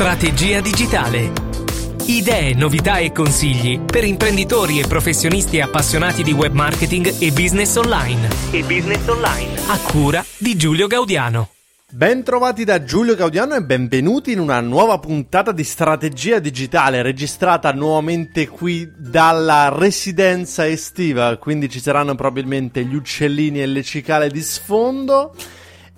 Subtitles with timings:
[0.00, 1.30] Strategia digitale.
[2.06, 8.26] Idee, novità e consigli per imprenditori e professionisti appassionati di web marketing e business online.
[8.50, 9.58] E business online.
[9.68, 11.50] A cura di Giulio Gaudiano.
[11.90, 18.48] Bentrovati da Giulio Gaudiano e benvenuti in una nuova puntata di Strategia Digitale registrata nuovamente
[18.48, 25.34] qui dalla residenza estiva, quindi ci saranno probabilmente gli uccellini e le cicale di sfondo.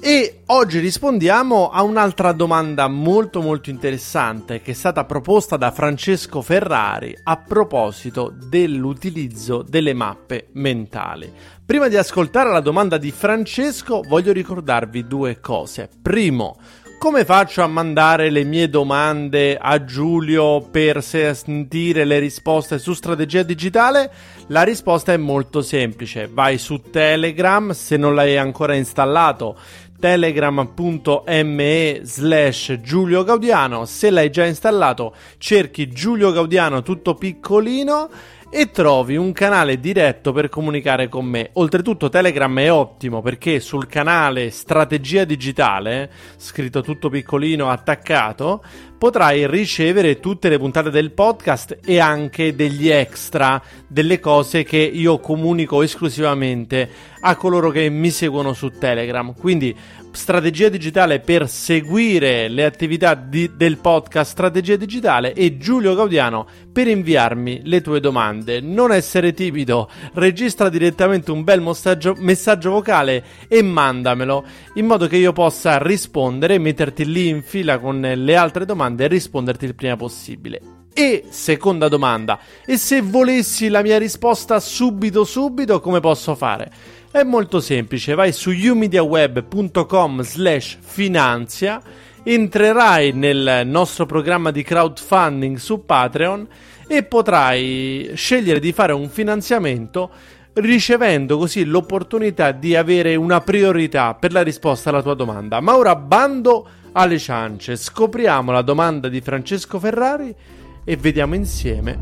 [0.04, 6.42] E oggi rispondiamo a un'altra domanda molto molto interessante che è stata proposta da Francesco
[6.42, 11.32] Ferrari a proposito dell'utilizzo delle mappe mentali.
[11.64, 15.88] Prima di ascoltare la domanda di Francesco voglio ricordarvi due cose.
[16.02, 16.56] Primo,
[17.02, 23.42] come faccio a mandare le mie domande a Giulio per sentire le risposte su strategia
[23.42, 24.08] digitale?
[24.46, 26.28] La risposta è molto semplice.
[26.32, 29.58] Vai su Telegram se non l'hai ancora installato
[30.02, 33.84] telegram.me slash Giulio Gaudiano.
[33.84, 38.10] Se l'hai già installato, cerchi Giulio Gaudiano tutto piccolino
[38.50, 41.50] e trovi un canale diretto per comunicare con me.
[41.54, 48.62] Oltretutto Telegram è ottimo perché sul canale Strategia Digitale, scritto tutto piccolino attaccato,
[48.98, 55.18] potrai ricevere tutte le puntate del podcast e anche degli extra, delle cose che io
[55.18, 56.90] comunico esclusivamente
[57.24, 59.34] a coloro che mi seguono su Telegram.
[59.34, 59.76] Quindi
[60.10, 66.88] strategia digitale per seguire le attività di, del podcast Strategia Digitale e Giulio Gaudiano per
[66.88, 68.60] inviarmi le tue domande.
[68.60, 74.44] Non essere timido, registra direttamente un bel messaggio, messaggio vocale e mandamelo
[74.74, 79.08] in modo che io possa rispondere, metterti lì in fila con le altre domande e
[79.08, 80.60] risponderti il prima possibile.
[80.94, 86.70] E seconda domanda, e se volessi la mia risposta subito subito, come posso fare?
[87.12, 91.78] È molto semplice, vai su umediaweb.com slash finanzia,
[92.22, 96.48] entrerai nel nostro programma di crowdfunding su Patreon
[96.86, 100.10] e potrai scegliere di fare un finanziamento
[100.54, 105.60] ricevendo così l'opportunità di avere una priorità per la risposta alla tua domanda.
[105.60, 110.34] Ma ora bando alle ciance, scopriamo la domanda di Francesco Ferrari
[110.82, 111.98] e vediamo insieme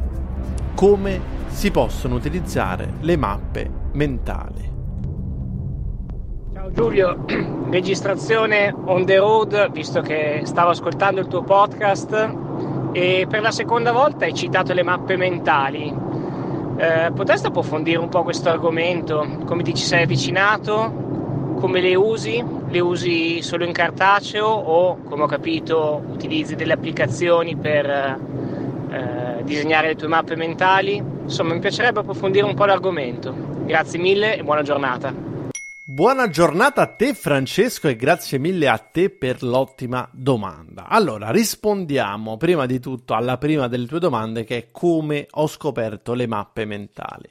[0.76, 4.79] come si possono utilizzare le mappe mentali.
[6.52, 7.24] Ciao Giulio,
[7.70, 12.34] registrazione on the road, visto che stavo ascoltando il tuo podcast
[12.90, 15.94] e per la seconda volta hai citato le mappe mentali.
[16.76, 19.42] Eh, potresti approfondire un po' questo argomento?
[19.44, 21.54] Come ti ci sei avvicinato?
[21.60, 22.44] Come le usi?
[22.68, 29.88] Le usi solo in cartaceo o, come ho capito, utilizzi delle applicazioni per eh, disegnare
[29.88, 30.96] le tue mappe mentali?
[31.22, 33.32] Insomma, mi piacerebbe approfondire un po' l'argomento.
[33.64, 35.29] Grazie mille e buona giornata.
[36.00, 40.86] Buona giornata a te Francesco e grazie mille a te per l'ottima domanda.
[40.86, 46.14] Allora, rispondiamo prima di tutto alla prima delle tue domande che è come ho scoperto
[46.14, 47.28] le mappe mentali.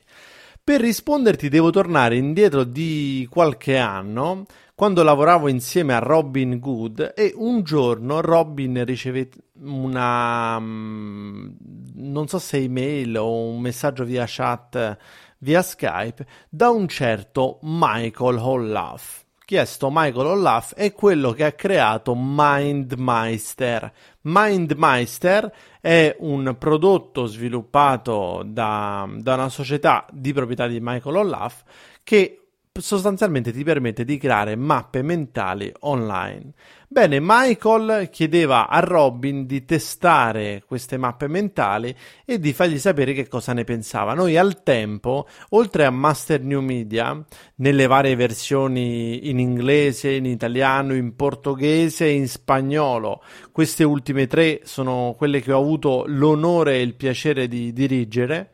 [0.63, 4.45] Per risponderti devo tornare indietro di qualche anno
[4.80, 11.50] quando lavoravo insieme a Robin Good e un giorno Robin ricevette una mm,
[11.96, 14.98] non so se email o un messaggio via chat
[15.40, 20.74] via Skype da un certo Michael Hollaff Chi è sto Michael Olaf?
[20.76, 23.92] È quello che ha creato MindMeister.
[24.22, 31.64] MindMeister è un prodotto sviluppato da, da una società di proprietà di Michael Olaf
[32.04, 36.54] che sostanzialmente ti permette di creare mappe mentali online.
[36.88, 41.95] Bene, Michael chiedeva a Robin di testare queste mappe mentali
[42.25, 44.16] e di fargli sapere che cosa ne pensava.
[44.16, 47.24] Noi al tempo, oltre a Master New Media,
[47.56, 53.21] nelle varie versioni in inglese, in italiano, in portoghese e in spagnolo,
[53.51, 58.51] queste ultime tre sono quelle che ho avuto l'onore e il piacere di dirigere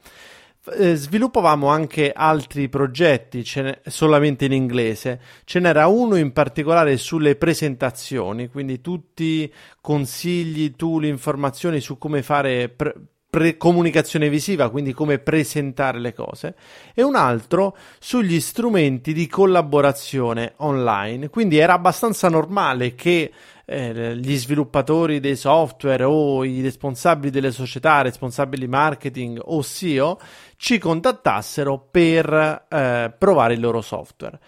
[0.73, 3.43] eh, sviluppavamo anche altri progetti
[3.85, 5.19] solamente in inglese.
[5.43, 9.51] Ce n'era uno in particolare sulle presentazioni, quindi tutti
[9.81, 12.95] consigli, tool, informazioni su come fare pre-
[13.29, 16.55] pre- comunicazione visiva, quindi come presentare le cose,
[16.93, 21.29] e un altro sugli strumenti di collaborazione online.
[21.29, 23.31] Quindi era abbastanza normale che
[23.65, 30.19] eh, gli sviluppatori dei software o i responsabili delle società, responsabili marketing o SEO
[30.55, 34.39] ci contattassero per eh, provare il loro software.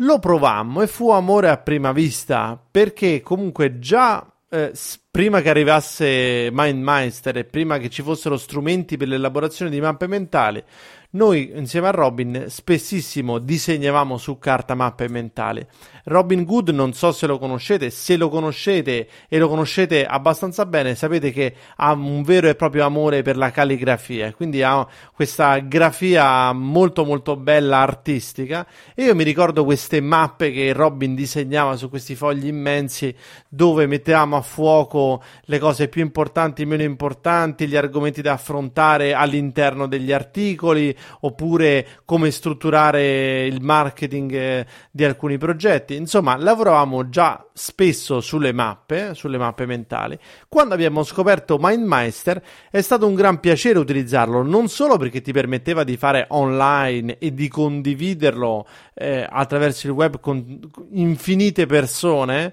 [0.00, 4.72] Lo provammo e fu amore a prima vista perché comunque già eh,
[5.10, 10.62] prima che arrivasse MindMeister e prima che ci fossero strumenti per l'elaborazione di mappe mentali,
[11.10, 15.66] noi insieme a Robin spessissimo disegnavamo su carta mappe mentali.
[16.06, 20.94] Robin Good non so se lo conoscete, se lo conoscete e lo conoscete abbastanza bene,
[20.94, 26.52] sapete che ha un vero e proprio amore per la calligrafia, quindi ha questa grafia
[26.52, 32.14] molto molto bella artistica e io mi ricordo queste mappe che Robin disegnava su questi
[32.14, 33.14] fogli immensi
[33.48, 39.86] dove mettevamo a fuoco le cose più importanti meno importanti, gli argomenti da affrontare all'interno
[39.86, 45.95] degli articoli, oppure come strutturare il marketing eh, di alcuni progetti.
[45.96, 50.18] Insomma, lavoravamo già spesso sulle mappe, sulle mappe mentali.
[50.48, 55.84] Quando abbiamo scoperto MindMeister è stato un gran piacere utilizzarlo, non solo perché ti permetteva
[55.84, 60.60] di fare online e di condividerlo eh, attraverso il web con
[60.90, 62.52] infinite persone,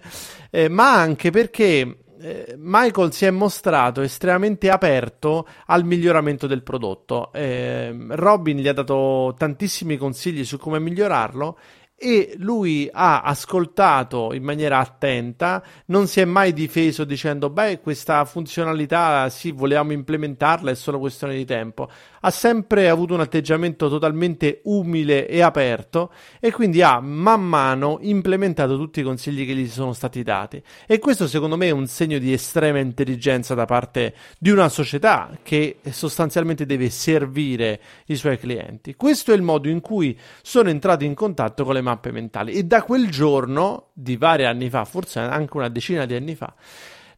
[0.50, 7.34] eh, ma anche perché eh, Michael si è mostrato estremamente aperto al miglioramento del prodotto.
[7.34, 11.58] Eh, Robin gli ha dato tantissimi consigli su come migliorarlo
[11.96, 18.26] e lui ha ascoltato in maniera attenta, non si è mai difeso dicendo beh questa
[18.26, 21.90] funzionalità sì volevamo implementarla è solo questione di tempo,
[22.26, 28.78] ha sempre avuto un atteggiamento totalmente umile e aperto e quindi ha man mano implementato
[28.78, 32.18] tutti i consigli che gli sono stati dati e questo secondo me è un segno
[32.20, 38.96] di estrema intelligenza da parte di una società che sostanzialmente deve servire i suoi clienti.
[38.96, 42.64] Questo è il modo in cui sono entrato in contatto con le mappe mentali e
[42.64, 46.54] da quel giorno, di vari anni fa, forse anche una decina di anni fa,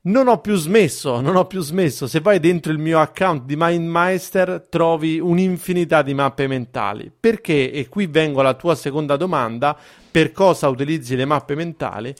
[0.05, 2.07] non ho più smesso, non ho più smesso.
[2.07, 7.11] Se vai dentro il mio account di MindMeister trovi un'infinità di mappe mentali.
[7.17, 9.77] Perché, e qui vengo alla tua seconda domanda,
[10.11, 12.13] per cosa utilizzi le mappe mentali?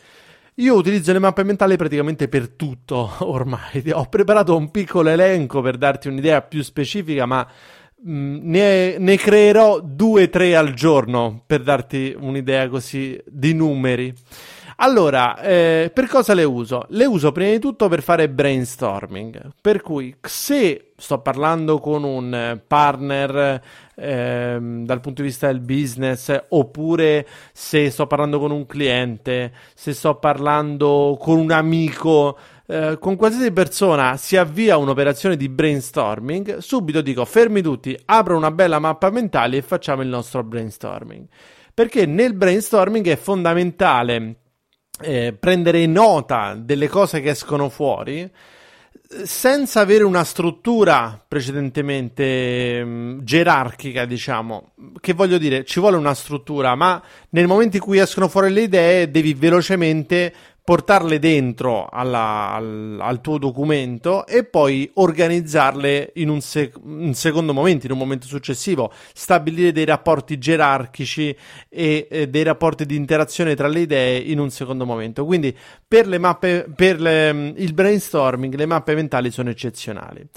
[0.60, 3.84] Io utilizzo le mappe mentali praticamente per tutto ormai.
[3.92, 7.48] Ho preparato un piccolo elenco per darti un'idea più specifica, ma
[8.08, 14.14] Mm, ne, ne, creerò due o tre al giorno per darti un'idea così di numeri.
[14.78, 16.86] Allora, eh, per cosa le uso?
[16.90, 19.54] Le uso prima di tutto per fare brainstorming.
[19.62, 23.62] Per cui, se sto parlando con un partner
[23.96, 29.94] eh, dal punto di vista del business, oppure se sto parlando con un cliente, se
[29.94, 37.02] sto parlando con un amico eh, con qualsiasi persona si avvia un'operazione di brainstorming, subito
[37.02, 41.28] dico fermi tutti, apro una bella mappa mentale e facciamo il nostro brainstorming.
[41.74, 44.36] Perché nel brainstorming è fondamentale
[45.02, 48.32] eh, prendere nota delle cose che escono fuori
[49.24, 56.14] senza avere una struttura precedentemente mh, mm, gerarchica, diciamo, che voglio dire, ci vuole una
[56.14, 60.34] struttura, ma nel momento in cui escono fuori le idee devi velocemente
[60.66, 67.54] portarle dentro alla, al, al, tuo documento e poi organizzarle in un, sec- un, secondo
[67.54, 71.38] momento, in un momento successivo, stabilire dei rapporti gerarchici
[71.70, 75.24] e, e, dei rapporti di interazione tra le idee in un secondo momento.
[75.24, 75.56] Quindi
[75.88, 80.28] per, le mappe, per le, il brainstorming le mappe mentali sono eccezionali.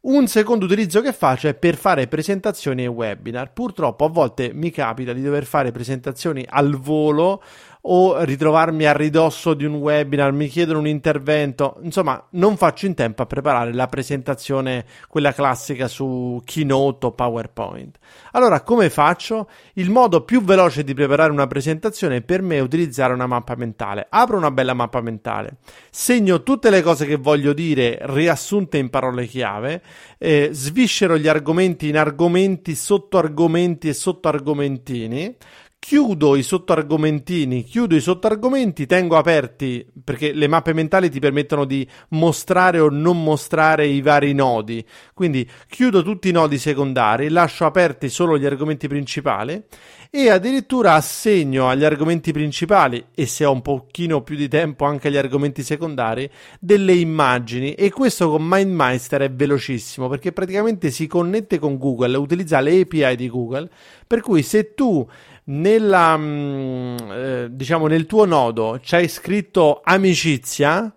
[0.00, 3.52] Un secondo utilizzo che faccio è per fare presentazioni e webinar.
[3.52, 7.42] Purtroppo a volte mi capita di dover fare presentazioni al volo
[7.82, 12.94] o ritrovarmi a ridosso di un webinar, mi chiedono un intervento, insomma, non faccio in
[12.94, 17.98] tempo a preparare la presentazione, quella classica su Keynote o PowerPoint.
[18.32, 19.48] Allora, come faccio?
[19.74, 24.06] Il modo più veloce di preparare una presentazione per me è utilizzare una mappa mentale.
[24.08, 25.58] Apro una bella mappa mentale,
[25.90, 29.82] segno tutte le cose che voglio dire riassunte in parole chiave,
[30.18, 35.36] eh, sviscero gli argomenti in argomenti, sottoargomenti e sottoargomentini
[35.78, 41.88] chiudo i sottoargomentini, chiudo i sottoargomenti, tengo aperti perché le mappe mentali ti permettono di
[42.10, 44.84] mostrare o non mostrare i vari nodi.
[45.14, 49.64] Quindi chiudo tutti i nodi secondari, lascio aperti solo gli argomenti principali
[50.10, 55.08] e addirittura assegno agli argomenti principali e se ho un pochino più di tempo anche
[55.08, 61.58] agli argomenti secondari delle immagini e questo con MindMeister è velocissimo perché praticamente si connette
[61.58, 63.68] con Google, utilizza le API di Google,
[64.06, 65.06] per cui se tu
[65.48, 70.92] nella, mm, eh, diciamo, nel tuo nodo c'hai scritto amicizia,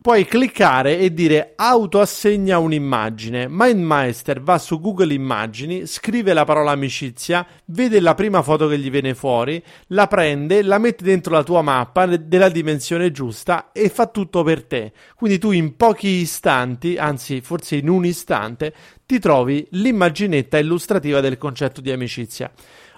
[0.00, 3.48] puoi cliccare e dire autoassegna un'immagine.
[3.48, 8.88] MindMeister va su Google Immagini, scrive la parola amicizia, vede la prima foto che gli
[8.88, 14.06] viene fuori, la prende, la mette dentro la tua mappa della dimensione giusta e fa
[14.06, 14.92] tutto per te.
[15.16, 18.72] Quindi tu in pochi istanti, anzi forse in un istante,
[19.06, 22.48] ti trovi l'immaginetta illustrativa del concetto di amicizia.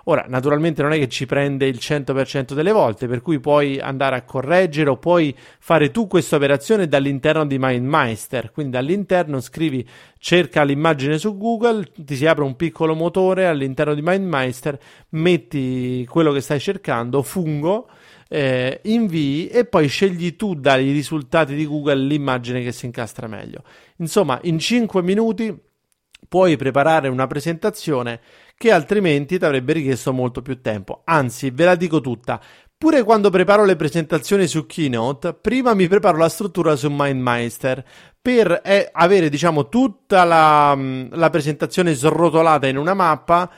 [0.09, 4.17] Ora, naturalmente non è che ci prende il 100% delle volte, per cui puoi andare
[4.17, 8.51] a correggere o puoi fare tu questa operazione dall'interno di MindMeister.
[8.51, 9.87] Quindi dall'interno scrivi
[10.19, 14.79] cerca l'immagine su Google, ti si apre un piccolo motore all'interno di MindMeister,
[15.11, 17.91] metti quello che stai cercando, fungo,
[18.31, 23.63] eh, invii e poi scegli tu dai risultati di Google l'immagine che si incastra meglio.
[23.97, 25.55] Insomma, in 5 minuti
[26.27, 28.21] puoi preparare una presentazione
[28.59, 31.03] che altrimenti ti avrebbe richiesto molto più tempo.
[31.05, 32.41] Anzi, ve la dico tutta.
[32.77, 37.85] Pure quando preparo le presentazioni su Keynote, prima mi preparo la struttura su MindMeister
[38.21, 43.51] per eh, avere, diciamo, tutta la, mm, la presentazione srotolata in una mappa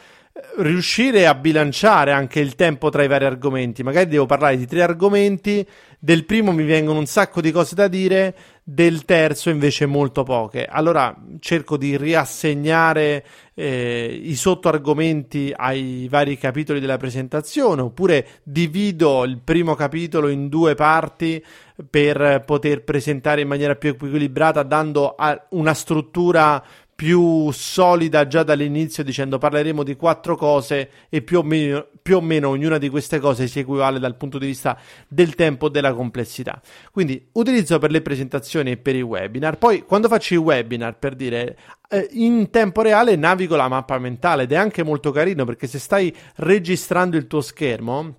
[0.59, 3.83] riuscire a bilanciare anche il tempo tra i vari argomenti.
[3.83, 5.66] Magari devo parlare di tre argomenti,
[5.99, 8.35] del primo mi vengono un sacco di cose da dire,
[8.72, 10.64] del terzo invece molto poche.
[10.64, 13.24] Allora cerco di riassegnare
[13.54, 20.76] eh, i sottoargomenti ai vari capitoli della presentazione, oppure divido il primo capitolo in due
[20.76, 21.44] parti
[21.88, 25.16] per poter presentare in maniera più equilibrata, dando
[25.50, 26.62] una struttura
[27.00, 32.21] più solida già dall'inizio dicendo parleremo di quattro cose e più o, meno, più o
[32.21, 34.78] meno ognuna di queste cose si equivale dal punto di vista
[35.09, 36.61] del tempo e della complessità.
[36.92, 39.57] Quindi utilizzo per le presentazioni e per i webinar.
[39.57, 41.57] Poi quando faccio i webinar per dire
[41.88, 45.78] eh, in tempo reale navigo la mappa mentale ed è anche molto carino perché se
[45.78, 48.14] stai registrando il tuo schermo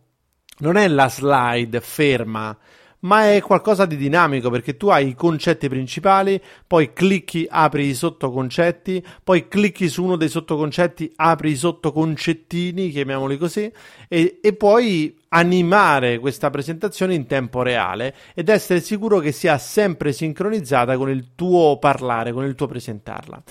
[0.57, 2.57] non è la slide ferma
[3.01, 7.93] ma è qualcosa di dinamico perché tu hai i concetti principali, poi clicchi, apri i
[7.93, 13.71] sottoconcetti, poi clicchi su uno dei sottoconcetti, apri i sottoconcettini, chiamiamoli così,
[14.07, 20.11] e, e puoi animare questa presentazione in tempo reale ed essere sicuro che sia sempre
[20.11, 23.41] sincronizzata con il tuo parlare, con il tuo presentarla.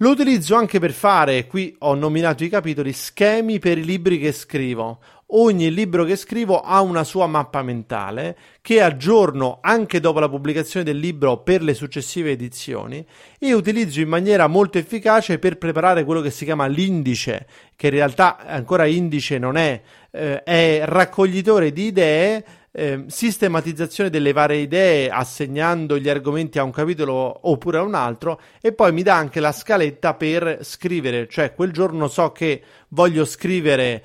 [0.00, 4.30] Lo utilizzo anche per fare, qui ho nominato i capitoli, schemi per i libri che
[4.30, 4.98] scrivo.
[5.30, 10.84] Ogni libro che scrivo ha una sua mappa mentale che aggiorno anche dopo la pubblicazione
[10.84, 13.04] del libro per le successive edizioni
[13.36, 17.94] e utilizzo in maniera molto efficace per preparare quello che si chiama l'indice, che in
[17.94, 19.80] realtà ancora indice non è,
[20.12, 26.70] eh, è raccoglitore di idee eh, sistematizzazione delle varie idee assegnando gli argomenti a un
[26.70, 31.52] capitolo oppure a un altro e poi mi dà anche la scaletta per scrivere, cioè
[31.52, 34.04] quel giorno so che voglio scrivere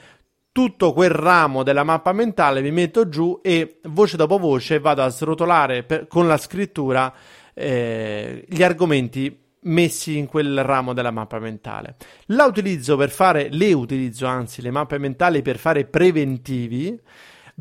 [0.51, 5.09] tutto quel ramo della mappa mentale, mi metto giù e voce dopo voce vado a
[5.09, 7.13] srotolare per, con la scrittura
[7.53, 11.95] eh, gli argomenti messi in quel ramo della mappa mentale.
[12.27, 16.99] La utilizzo per fare, le utilizzo anzi le mappe mentali per fare preventivi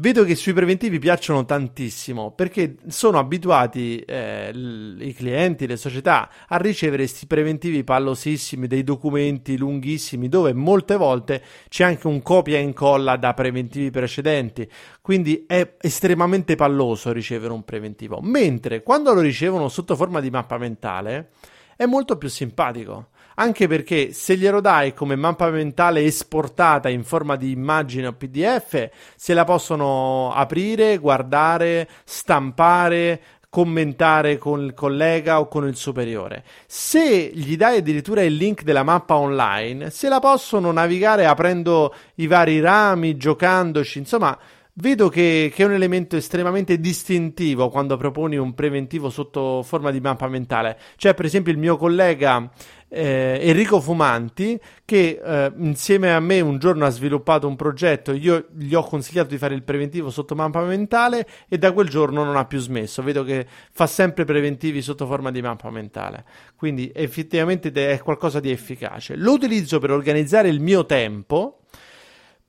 [0.00, 6.57] vedo che sui preventivi piacciono tantissimo perché sono abituati eh, i clienti, le società a
[6.57, 12.62] ricevere questi preventivi pallosissimi, dei documenti lunghissimi dove molte volte c'è anche un copia e
[12.62, 14.69] incolla da preventivi precedenti.
[15.02, 18.21] Quindi è estremamente palloso ricevere un preventivo.
[18.23, 21.30] Mentre quando lo ricevono sotto forma di mappa mentale
[21.76, 27.37] è molto più simpatico anche perché se glielo dai come mappa mentale esportata in forma
[27.37, 33.20] di immagine o PDF, se la possono aprire, guardare, stampare,
[33.50, 36.44] commentare con il collega o con il superiore.
[36.66, 42.28] Se gli dai addirittura il link della mappa online, se la possono navigare aprendo i
[42.28, 44.38] vari rami, giocandoci, insomma,
[44.80, 50.00] vedo che, che, è un elemento estremamente distintivo quando proponi un preventivo sotto forma di
[50.00, 50.78] mappa mentale.
[50.96, 52.50] C'è per esempio il mio collega
[52.88, 58.49] eh, Enrico Fumanti che eh, insieme a me un giorno ha sviluppato un progetto, io
[58.56, 62.37] gli ho consigliato di fare il preventivo sotto mappa mentale e da quel giorno non
[62.37, 66.25] ha più smesso, vedo che fa sempre preventivi sotto forma di mappa mentale,
[66.56, 69.14] quindi effettivamente è qualcosa di efficace.
[69.14, 71.60] Lo utilizzo per organizzare il mio tempo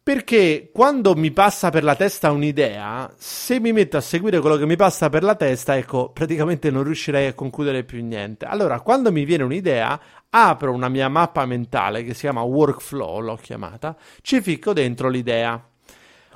[0.03, 4.65] perché quando mi passa per la testa un'idea, se mi metto a seguire quello che
[4.65, 8.45] mi passa per la testa, ecco, praticamente non riuscirei a concludere più niente.
[8.45, 13.35] Allora, quando mi viene un'idea, apro una mia mappa mentale che si chiama workflow, l'ho
[13.35, 15.70] chiamata, ci ficco dentro l'idea.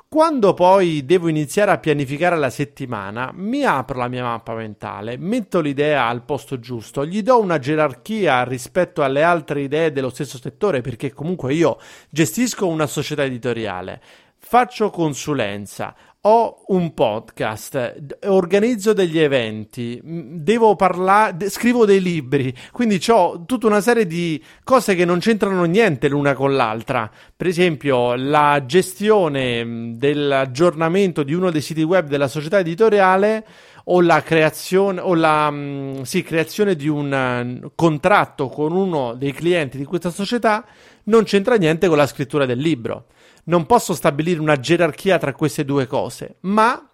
[0.08, 5.60] Quando poi devo iniziare a pianificare la settimana, mi apro la mia mappa mentale, metto
[5.60, 10.80] l'idea al posto giusto, gli do una gerarchia rispetto alle altre idee dello stesso settore,
[10.80, 14.00] perché comunque io gestisco una società editoriale,
[14.38, 15.92] faccio consulenza,
[16.28, 23.80] ho un podcast, organizzo degli eventi, devo parlare, scrivo dei libri, quindi ho tutta una
[23.80, 27.08] serie di cose che non c'entrano niente l'una con l'altra.
[27.36, 33.46] Per esempio, la gestione dell'aggiornamento di uno dei siti web della società editoriale
[33.84, 35.54] o la creazione, o la
[36.02, 40.64] sì, creazione di un contratto con uno dei clienti di questa società
[41.04, 43.06] non c'entra niente con la scrittura del libro
[43.46, 46.88] non posso stabilire una gerarchia tra queste due cose, ma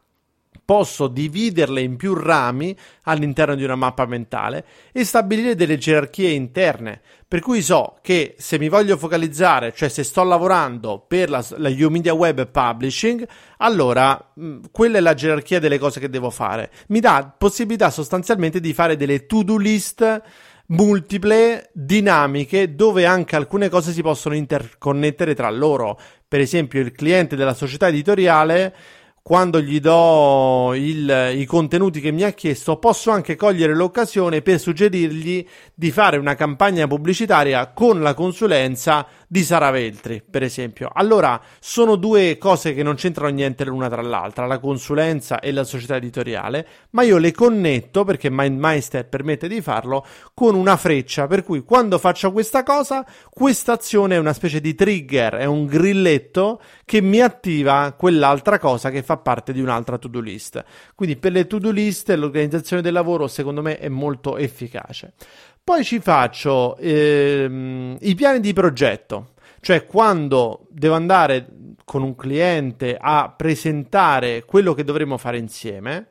[0.65, 7.01] posso dividerle in più rami all'interno di una mappa mentale e stabilire delle gerarchie interne.
[7.27, 11.71] Per cui so che se mi voglio focalizzare, cioè se sto lavorando per la, la
[11.89, 13.27] Media Web Publishing,
[13.59, 16.71] allora mh, mm, quella è la gerarchia delle cose che devo fare.
[16.89, 20.23] Mi dà possibilità sostanzialmente di fare delle to-do list
[20.73, 25.99] multiple, dinamiche, dove anche alcune cose si possono interconnettere tra loro.
[26.27, 28.75] Per esempio, il cliente della società editoriale
[29.23, 34.59] quando gli do il, i contenuti che mi ha chiesto, posso anche cogliere l'occasione per
[34.59, 40.91] suggerirgli di fare una campagna pubblicitaria con la consulenza di Sara Veltri, per esempio.
[40.93, 45.65] Allora, sono due cose che non c'entrano niente l'una tra l'altra, la consulenza e la
[45.65, 51.45] società editoriale, ma io le connetto, perché MindMeister permette di farlo, con una freccia, per
[51.45, 56.61] cui quando faccio questa cosa, questa azione è una specie di trigger, è un grilletto
[56.93, 60.63] che mi attiva quell'altra cosa che fa parte di un'altra to-do list.
[60.95, 65.15] Quindi per le to-do list l'organizzazione del lavoro secondo me è molto efficace.
[65.65, 69.31] Poi ci faccio ehm, i piani di progetto,
[69.63, 71.49] cioè quando devo andare
[71.83, 76.09] con un cliente a presentare quello che dovremo fare insieme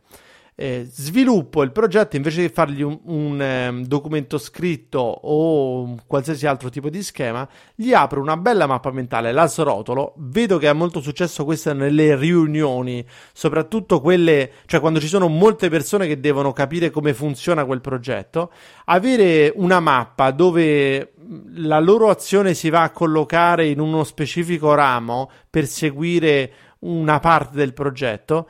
[0.62, 6.46] eh, sviluppo il progetto invece di fargli un, un eh, documento scritto o un qualsiasi
[6.46, 10.74] altro tipo di schema, gli apro una bella mappa mentale, la srotolo, vedo che ha
[10.74, 16.54] molto successo questa nelle riunioni, soprattutto quelle, cioè quando ci sono molte persone che devono
[16.54, 18.52] capire come funziona quel progetto,
[18.86, 21.14] avere una mappa dove
[21.56, 27.58] la loro azione si va a collocare in uno specifico ramo per seguire una parte
[27.58, 28.48] del progetto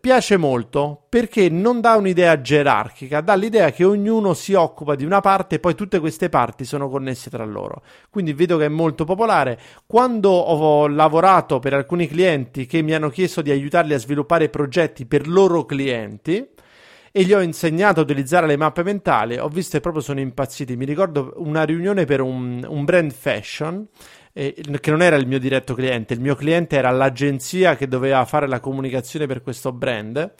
[0.00, 5.20] piace molto perché non dà un'idea gerarchica, dà l'idea che ognuno si occupa di una
[5.20, 7.82] parte e poi tutte queste parti sono connesse tra loro.
[8.10, 9.58] Quindi vedo che è molto popolare.
[9.86, 15.06] Quando ho lavorato per alcuni clienti che mi hanno chiesto di aiutarli a sviluppare progetti
[15.06, 16.54] per loro clienti,
[17.16, 20.76] e gli ho insegnato a utilizzare le mappe mentali, ho visto che proprio sono impazziti.
[20.76, 23.86] Mi ricordo una riunione per un, un brand fashion
[24.36, 28.22] eh, che non era il mio diretto cliente, il mio cliente era l'agenzia che doveva
[28.26, 30.34] fare la comunicazione per questo brand.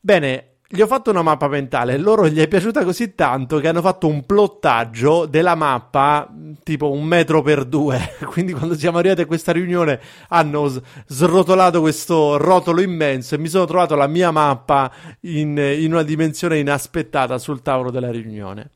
[0.00, 3.82] Bene, gli ho fatto una mappa mentale loro gli è piaciuta così tanto che hanno
[3.82, 6.28] fatto un plottaggio della mappa
[6.64, 8.14] tipo un metro per due.
[8.26, 13.48] Quindi quando siamo arrivati a questa riunione hanno s- srotolato questo rotolo immenso e mi
[13.48, 18.70] sono trovato la mia mappa in, in una dimensione inaspettata sul tavolo della riunione.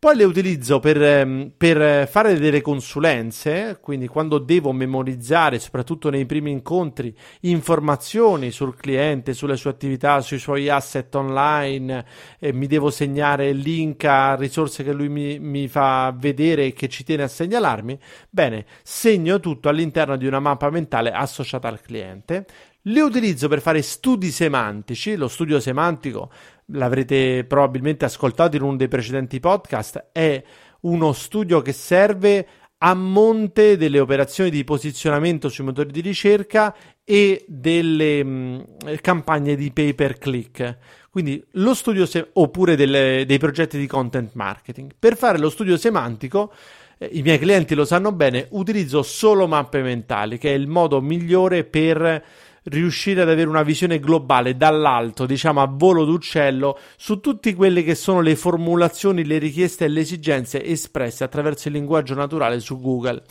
[0.00, 6.24] Poi le utilizzo per, ehm, per, fare delle consulenze, quindi quando devo memorizzare, soprattutto nei
[6.24, 12.06] primi incontri, informazioni sul cliente, sulle sue attività, sui suoi asset online,
[12.38, 16.88] eh, mi devo segnare link a risorse che lui mi, mi fa vedere e che
[16.88, 17.98] ci tiene a segnalarmi.
[18.30, 22.46] Bene, segno tutto all'interno di una mappa mentale associata al cliente.
[22.84, 26.30] Le utilizzo per fare studi semantici, lo studio semantico
[26.72, 30.42] l'avrete probabilmente ascoltato in uno dei precedenti podcast, è
[30.82, 32.46] uno studio che serve
[32.82, 38.64] a monte delle operazioni di posizionamento sui motori di ricerca e delle mh,
[39.02, 40.78] campagne di pay per click.
[41.10, 44.92] Quindi lo studio se- oppure delle, dei progetti di content marketing.
[44.98, 46.52] Per fare lo studio semantico,
[46.96, 51.02] eh, i miei clienti lo sanno bene, utilizzo solo mappe mentali, che è il modo
[51.02, 52.24] migliore per
[52.64, 57.94] riuscire ad avere una visione globale dall'alto, diciamo a volo d'uccello, su tutte quelle che
[57.94, 63.22] sono le formulazioni, le richieste e le esigenze espresse attraverso il linguaggio naturale su Google.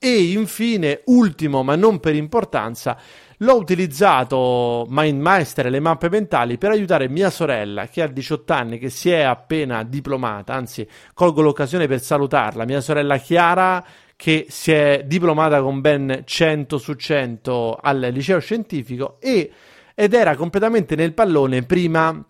[0.00, 2.96] E infine, ultimo ma non per importanza,
[3.38, 8.78] l'ho utilizzato MindMeister e le mappe mentali per aiutare mia sorella che ha 18 anni,
[8.78, 13.84] che si è appena diplomata, anzi colgo l'occasione per salutarla, mia sorella Chiara
[14.18, 19.48] che si è diplomata con ben 100 su 100 al liceo scientifico e,
[19.94, 22.20] ed era completamente nel pallone prima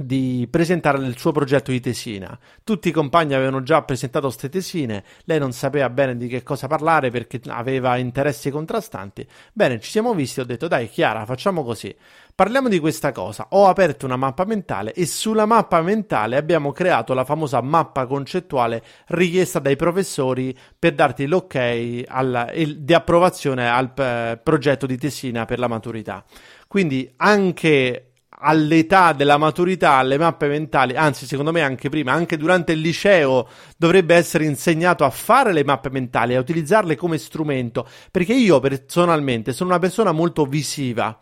[0.00, 2.38] di presentare il suo progetto di tesina.
[2.62, 6.66] Tutti i compagni avevano già presentato queste tesine, lei non sapeva bene di che cosa
[6.66, 9.26] parlare perché aveva interessi contrastanti.
[9.52, 11.94] Bene, ci siamo visti, ho detto dai Chiara, facciamo così.
[12.38, 13.48] Parliamo di questa cosa.
[13.50, 18.80] Ho aperto una mappa mentale e sulla mappa mentale abbiamo creato la famosa mappa concettuale
[19.06, 25.46] richiesta dai professori per darti l'ok alla, il, di approvazione al p- progetto di tesina
[25.46, 26.24] per la maturità.
[26.68, 28.07] Quindi anche
[28.40, 33.48] all'età della maturità, alle mappe mentali, anzi secondo me anche prima, anche durante il liceo
[33.76, 39.52] dovrebbe essere insegnato a fare le mappe mentali, a utilizzarle come strumento, perché io personalmente
[39.52, 41.18] sono una persona molto visiva.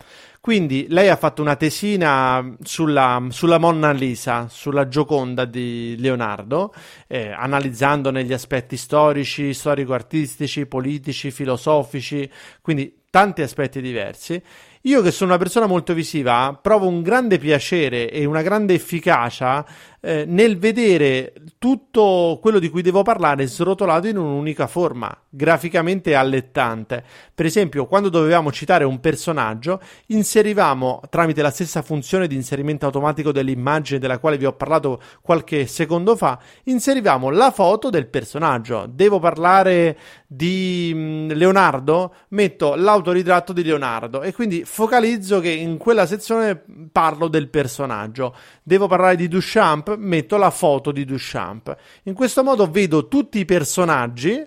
[0.47, 6.73] Quindi lei ha fatto una tesina sulla, sulla Monna Lisa, sulla Gioconda di Leonardo,
[7.09, 12.31] eh, analizzandone gli aspetti storici, storico-artistici, politici, filosofici,
[12.63, 14.41] quindi tanti aspetti diversi.
[14.87, 19.67] Io che sono una persona molto visiva, provo un grande piacere e una grande efficacia
[20.01, 27.03] eh, nel vedere tutto quello di cui devo parlare srotolato in un'unica forma, graficamente allettante.
[27.35, 33.33] Per esempio, quando dovevamo citare un personaggio, inserivamo tramite la stessa funzione di inserimento automatico
[33.33, 38.87] dell'immagine della quale vi ho parlato qualche secondo fa, inserivamo la foto del personaggio.
[38.89, 46.07] Devo parlare di mm, Leonardo, metto l'autoritratto di Leonardo e quindi focalizzo che in quella
[46.07, 48.35] sezione parlo del personaggio.
[48.63, 51.77] Devo parlare di Duchamp, metto la foto di Duchamp.
[52.05, 54.45] In questo modo vedo tutti i personaggi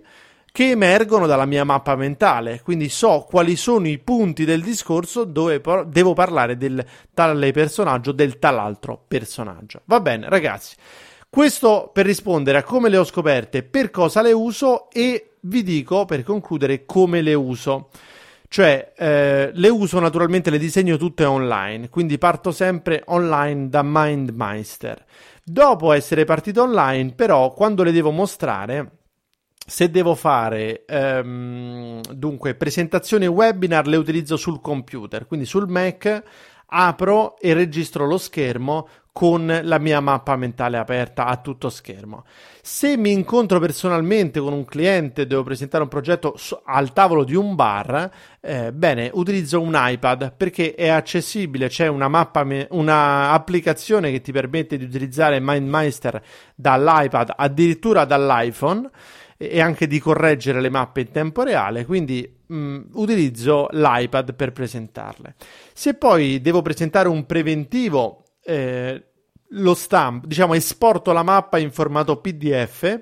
[0.52, 5.60] che emergono dalla mia mappa mentale, quindi so quali sono i punti del discorso dove
[5.60, 6.84] por- devo parlare del
[7.14, 9.82] tale personaggio, del tal altro personaggio.
[9.86, 10.76] Va bene, ragazzi.
[11.30, 16.06] Questo per rispondere a come le ho scoperte, per cosa le uso e vi dico
[16.06, 17.90] per concludere come le uso.
[18.48, 25.06] Cioè, eh, le uso naturalmente, le disegno tutte online, quindi parto sempre online da MindMeister.
[25.52, 29.00] Dopo essere partito online, però, quando le devo mostrare,
[29.66, 36.24] se devo fare ehm, dunque presentazioni webinar, le utilizzo sul computer, quindi sul Mac
[36.68, 42.26] apro e registro lo schermo con la mia mappa mentale aperta a tutto schermo.
[42.62, 47.56] Se mi incontro personalmente con un cliente, devo presentare un progetto al tavolo di un
[47.56, 52.45] bar, eh, bene, utilizzo un iPad perché è accessibile, c'è una mappa,
[53.32, 56.22] applicazione che ti permette di utilizzare MindMeister
[56.56, 58.89] dall'iPad, addirittura dall'iPhone
[59.41, 64.52] e anche di correggere le mappe in tempo reale, quindi mh, mm, utilizzo l'iPad per
[64.52, 65.36] presentarle.
[65.74, 69.04] Se poi devo presentare un preventivo eh,
[69.50, 73.00] lo stamp, diciamo, esporto la mappa in formato PDF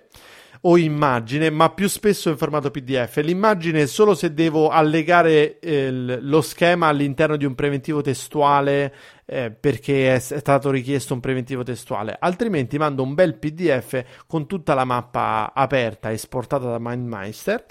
[0.62, 3.18] o immagine, ma più spesso in formato PDF.
[3.18, 8.94] L'immagine solo se devo allegare eh, lo schema all'interno di un preventivo testuale
[9.26, 14.74] eh, perché è stato richiesto un preventivo testuale, altrimenti mando un bel PDF con tutta
[14.74, 17.66] la mappa aperta esportata da MindMeister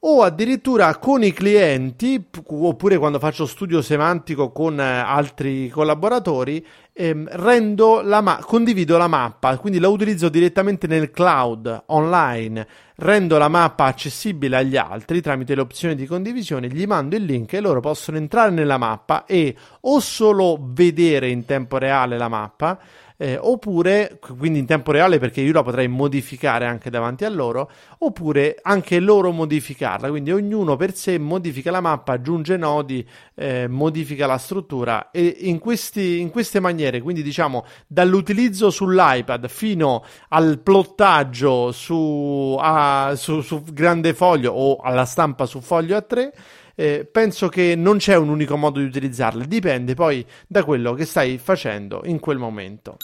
[0.00, 8.02] o addirittura con i clienti, oppure quando faccio studio semantico con eh, altri collaboratori, ehm,
[8.04, 13.84] la ma- condivido la mappa, quindi la utilizzo direttamente nel cloud online, rendo la mappa
[13.84, 18.16] accessibile agli altri tramite le opzioni di condivisione, gli mando il link e loro possono
[18.16, 22.78] entrare nella mappa e o solo vedere in tempo reale la mappa,
[23.16, 27.70] eh, oppure, quindi in tempo reale perché io la potrei modificare anche davanti a loro,
[27.98, 34.26] oppure anche loro modificarla, quindi ognuno per sé modifica la mappa, aggiunge nodi, eh, modifica
[34.26, 35.10] la struttura.
[35.10, 43.14] E in, questi, in queste maniere, quindi diciamo dall'utilizzo sull'iPad fino al plottaggio su, a,
[43.16, 46.30] su, su grande foglio o alla stampa su foglio A3,
[46.76, 51.04] eh, penso che non c'è un unico modo di utilizzarle, dipende poi da quello che
[51.04, 52.96] stai facendo in quel momento.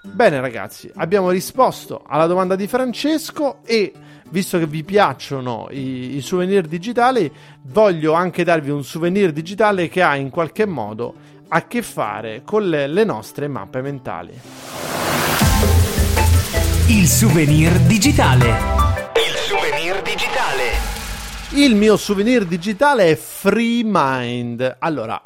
[0.00, 3.92] Bene ragazzi, abbiamo risposto alla domanda di Francesco e
[4.30, 7.30] visto che vi piacciono i, i, souvenir digitali,
[7.62, 11.14] voglio anche darvi un souvenir digitale che ha in qualche modo
[11.48, 14.38] a che fare con le, le nostre mappe mentali.
[16.88, 18.77] Il souvenir digitale.
[21.54, 24.76] Il mio souvenir digitale è FreeMind.
[24.80, 25.20] Allora,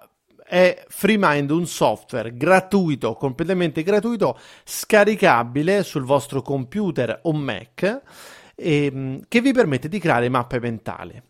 [0.47, 8.03] è FreeMind un software gratuito, completamente gratuito, scaricabile sul vostro computer o Mac,
[8.55, 11.21] ehm, che vi permette di creare mappe mentali.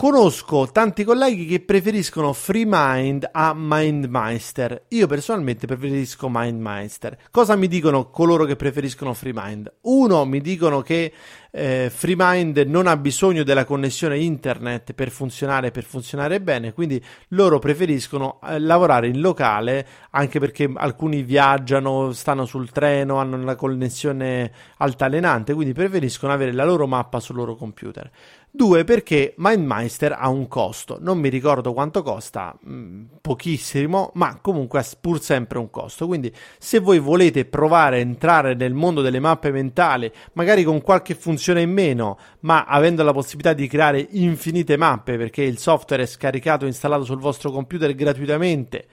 [0.00, 4.84] Conosco tanti colleghi che preferiscono FreeMind a MindMeister.
[4.90, 7.18] Io personalmente preferisco MindMeister.
[7.32, 9.72] Cosa mi dicono coloro che preferiscono FreeMind?
[9.80, 11.12] Uno, mi dicono che
[11.50, 17.58] eh, FreeMind non ha bisogno della connessione internet per funzionare, per funzionare bene, quindi loro
[17.58, 24.52] preferiscono eh, lavorare in locale, anche perché alcuni viaggiano, stanno sul treno, hanno una connessione
[24.78, 28.10] altalenante, quindi preferiscono avere la loro mappa sul loro computer.
[28.50, 34.38] Due, perché MindMeister ha un costo, non mi ricordo quanto costa, mh, mm, pochissimo, ma
[34.40, 36.06] comunque ha pur sempre un costo.
[36.06, 41.14] Quindi, se voi volete provare a entrare nel mondo delle mappe mentali, magari con qualche
[41.14, 46.06] funzione in meno, ma avendo la possibilità di creare infinite mappe, perché il software è
[46.06, 48.86] scaricato e installato sul vostro computer gratuitamente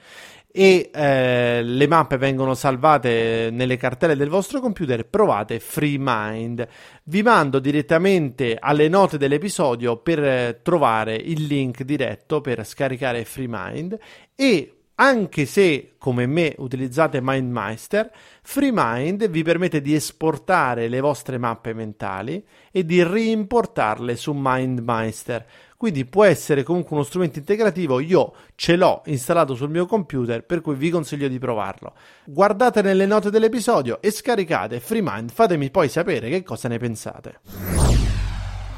[0.58, 6.66] e eh, le mappe vengono salvate nelle cartelle del vostro computer, provate FreeMind.
[7.04, 13.98] Vi mando direttamente alle note dell'episodio per eh, trovare il link diretto per scaricare FreeMind
[14.34, 18.10] e anche se come me utilizzate MindMeister,
[18.42, 25.44] FreeMind vi permette di esportare le vostre mappe mentali e di reimportarle su MindMeister.
[25.76, 30.62] Quindi può essere comunque uno strumento integrativo, io ce l'ho installato sul mio computer, per
[30.62, 31.92] cui vi consiglio di provarlo.
[32.24, 37.40] Guardate nelle note dell'episodio e scaricate FreeMind, fatemi poi sapere che cosa ne pensate.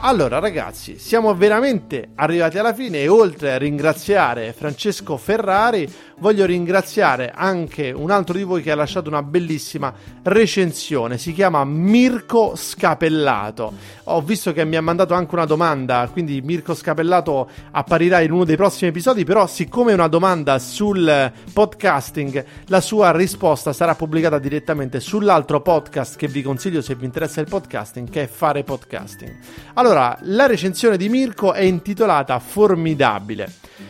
[0.01, 7.33] Allora ragazzi, siamo veramente arrivati alla fine e oltre a ringraziare Francesco Ferrari, voglio ringraziare
[7.35, 13.73] anche un altro di voi che ha lasciato una bellissima recensione, si chiama Mirko Scapellato.
[14.05, 18.45] Ho visto che mi ha mandato anche una domanda, quindi Mirko Scapellato apparirà in uno
[18.45, 24.39] dei prossimi episodi, però siccome è una domanda sul podcasting, la sua risposta sarà pubblicata
[24.39, 29.37] direttamente sull'altro podcast che vi consiglio se vi interessa il podcasting, che è Fare Podcasting.
[29.75, 33.88] Allora, la recensione di Mirko è intitolata Formidabile.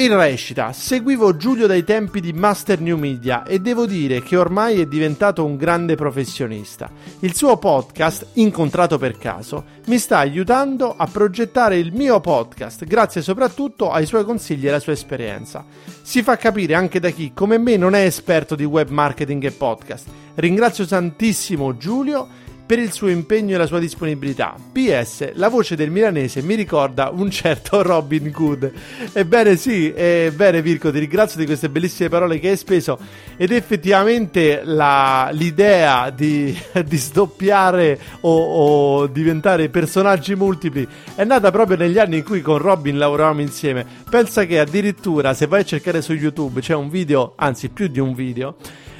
[0.00, 4.80] E recita: Seguivo Giulio dai tempi di Master New Media e devo dire che ormai
[4.80, 6.88] è diventato un grande professionista.
[7.18, 13.22] Il suo podcast, incontrato per caso, mi sta aiutando a progettare il mio podcast, grazie
[13.22, 15.64] soprattutto ai suoi consigli e alla sua esperienza.
[16.00, 19.50] Si fa capire anche da chi, come me, non è esperto di web marketing e
[19.50, 20.06] podcast.
[20.36, 24.54] Ringrazio tantissimo Giulio per il suo impegno e la sua disponibilità.
[24.72, 28.70] PS, la voce del milanese mi ricorda un certo Robin Hood.
[29.14, 32.98] Ebbene sì, ebbene Virko, ti ringrazio di queste bellissime parole che hai speso
[33.38, 36.54] ed effettivamente la, l'idea di,
[36.84, 42.58] di sdoppiare o, o, diventare personaggi multipli è nata proprio negli anni in cui con
[42.58, 43.86] Robin lavoravamo insieme.
[44.10, 47.98] Pensa che addirittura se vai a cercare su YouTube c'è un video, anzi più di
[47.98, 48.56] un video,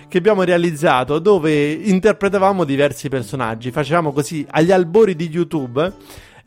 [0.08, 3.70] che abbiamo realizzato dove interpretavamo diversi personaggi.
[3.70, 5.92] Facevamo così agli albori di YouTube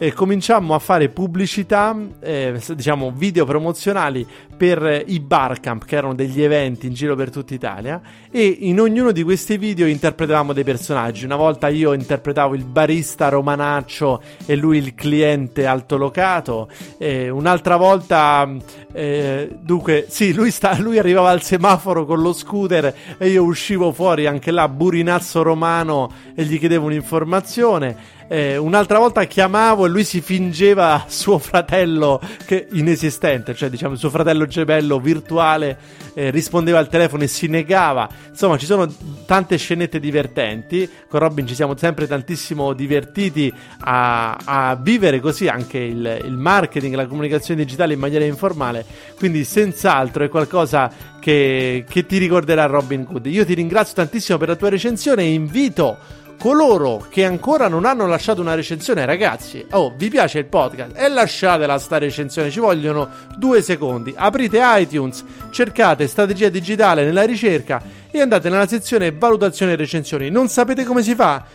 [0.01, 4.25] e cominciammo a fare pubblicità, eh, diciamo video promozionali
[4.57, 9.11] per i barcamp, che erano degli eventi in giro per tutta Italia, e in ognuno
[9.11, 11.23] di questi video interpretavamo dei personaggi.
[11.23, 18.51] Una volta io interpretavo il barista romanaccio e lui il cliente altolocato, eh, un'altra volta,
[18.93, 23.91] eh, dunque, sì, lui, sta, lui arrivava al semaforo con lo scooter e io uscivo
[23.91, 28.19] fuori anche là, burinazzo romano, e gli chiedevo un'informazione.
[28.33, 34.09] Eh, un'altra volta chiamavo e lui si fingeva suo fratello che inesistente, cioè diciamo suo
[34.09, 35.77] fratello gemello virtuale,
[36.13, 38.07] eh, rispondeva al telefono e si negava.
[38.29, 38.89] Insomma, ci sono
[39.25, 40.89] tante scenette divertenti.
[41.09, 46.95] Con Robin ci siamo sempre tantissimo divertiti a, a vivere così anche il, il marketing,
[46.95, 48.85] la comunicazione digitale in maniera informale.
[49.17, 50.89] Quindi, senz'altro è qualcosa
[51.19, 53.25] che, che ti ricorderà Robin Hood.
[53.25, 58.07] Io ti ringrazio tantissimo per la tua recensione e invito coloro che ancora non hanno
[58.07, 63.09] lasciato una recensione, ragazzi, oh, vi piace il podcast e lasciatela sta recensione, ci vogliono
[63.37, 64.11] due secondi.
[64.17, 70.31] Aprite iTunes, cercate strategia digitale nella ricerca e andate nella sezione valutazione e recensioni.
[70.31, 71.45] Non sapete come si fa?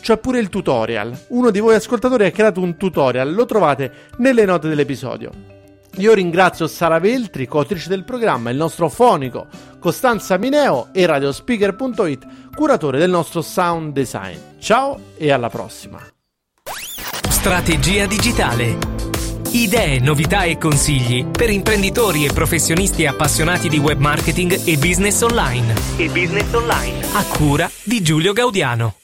[0.00, 1.16] C'è pure il tutorial.
[1.28, 5.30] Uno di voi ascoltatori ha creato un tutorial, lo trovate nelle note dell'episodio.
[5.98, 9.46] Io ringrazio Sara Veltri, coautrice del programma, il nostro fonico,
[9.84, 14.38] Costanza Mineo e Radiospeaker.it, curatore del nostro sound design.
[14.58, 16.00] Ciao e alla prossima.
[17.28, 18.78] Strategia digitale.
[19.50, 25.74] Idee, novità e consigli per imprenditori e professionisti appassionati di web marketing e business online.
[25.98, 27.04] E business online.
[27.12, 29.03] A cura di Giulio Gaudiano.